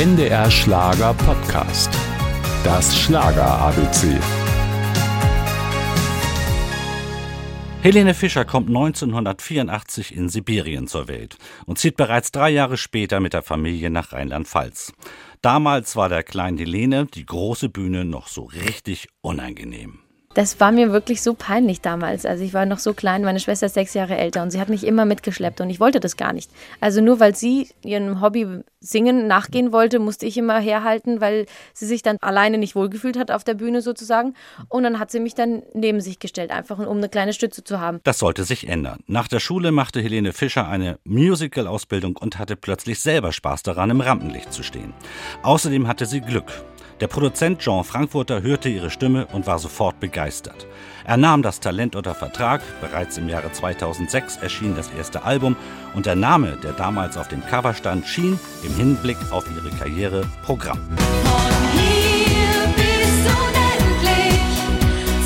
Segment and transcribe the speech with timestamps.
[0.00, 1.90] NDR Schlager Podcast.
[2.64, 4.18] Das Schlager ABC.
[7.82, 11.36] Helene Fischer kommt 1984 in Sibirien zur Welt
[11.66, 14.94] und zieht bereits drei Jahre später mit der Familie nach Rheinland-Pfalz.
[15.42, 19.98] Damals war der kleinen Helene die große Bühne noch so richtig unangenehm.
[20.32, 22.24] Das war mir wirklich so peinlich damals.
[22.24, 24.68] Also ich war noch so klein, meine Schwester ist sechs Jahre älter und sie hat
[24.68, 26.52] mich immer mitgeschleppt und ich wollte das gar nicht.
[26.78, 28.46] Also nur weil sie ihrem Hobby
[28.78, 33.32] Singen nachgehen wollte, musste ich immer herhalten, weil sie sich dann alleine nicht wohlgefühlt hat
[33.32, 34.34] auf der Bühne sozusagen.
[34.68, 37.80] Und dann hat sie mich dann neben sich gestellt, einfach um eine kleine Stütze zu
[37.80, 37.98] haben.
[38.04, 39.00] Das sollte sich ändern.
[39.08, 44.00] Nach der Schule machte Helene Fischer eine Musical-Ausbildung und hatte plötzlich selber Spaß daran, im
[44.00, 44.94] Rampenlicht zu stehen.
[45.42, 46.52] Außerdem hatte sie Glück.
[47.00, 50.66] Der Produzent Jean Frankfurter hörte ihre Stimme und war sofort begeistert.
[51.06, 55.56] Er nahm das Talent unter Vertrag, bereits im Jahre 2006 erschien das erste Album
[55.94, 60.26] und der Name, der damals auf dem Cover stand, schien im Hinblick auf ihre Karriere
[60.44, 60.78] Programm.
[60.94, 64.50] Von hier bis unendlich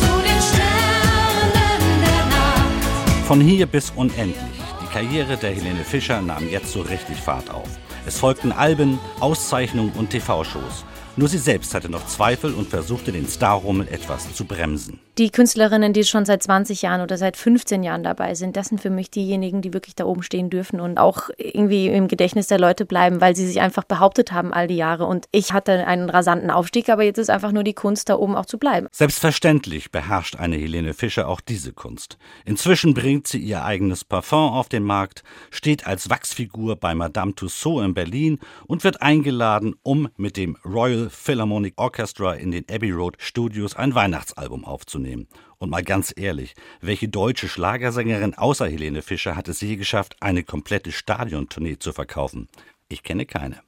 [0.00, 3.26] zu den Sternen der Nacht.
[3.28, 4.34] Von hier bis unendlich.
[4.82, 7.68] Die Karriere der Helene Fischer nahm jetzt so richtig Fahrt auf.
[8.06, 10.84] Es folgten Alben, Auszeichnungen und TV-Shows.
[11.16, 15.00] Nur sie selbst hatte noch Zweifel und versuchte den Starrummel etwas zu bremsen.
[15.20, 18.80] Die Künstlerinnen, die schon seit 20 Jahren oder seit 15 Jahren dabei sind, das sind
[18.80, 22.58] für mich diejenigen, die wirklich da oben stehen dürfen und auch irgendwie im Gedächtnis der
[22.58, 25.04] Leute bleiben, weil sie sich einfach behauptet haben all die Jahre.
[25.04, 28.34] Und ich hatte einen rasanten Aufstieg, aber jetzt ist einfach nur die Kunst, da oben
[28.34, 28.86] auch zu bleiben.
[28.92, 32.16] Selbstverständlich beherrscht eine Helene Fischer auch diese Kunst.
[32.46, 37.84] Inzwischen bringt sie ihr eigenes Parfum auf den Markt, steht als Wachsfigur bei Madame Tussaud
[37.84, 43.16] in Berlin und wird eingeladen, um mit dem Royal Philharmonic Orchestra in den Abbey Road
[43.18, 45.09] Studios ein Weihnachtsalbum aufzunehmen.
[45.58, 50.42] Und mal ganz ehrlich, welche deutsche Schlagersängerin außer Helene Fischer hat es je geschafft, eine
[50.42, 52.48] komplette Stadiontournee zu verkaufen?
[52.88, 53.60] Ich kenne keine.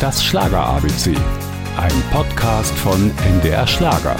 [0.00, 1.14] Das Schlager ABC.
[1.76, 4.16] Ein Podcast von NDR Schlager.